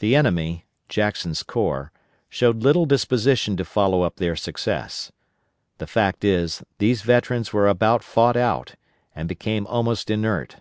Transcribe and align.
The 0.00 0.14
enemy, 0.14 0.66
Jackson's 0.90 1.42
Corps, 1.42 1.90
showed 2.28 2.62
little 2.62 2.84
disposition 2.84 3.56
to 3.56 3.64
follow 3.64 4.02
up 4.02 4.16
their 4.16 4.36
success. 4.36 5.10
The 5.78 5.86
fact 5.86 6.22
is, 6.22 6.62
these 6.76 7.00
veterans 7.00 7.50
were 7.50 7.66
about 7.66 8.04
fought 8.04 8.36
out, 8.36 8.74
and 9.14 9.26
became 9.26 9.66
almost 9.66 10.10
inert. 10.10 10.58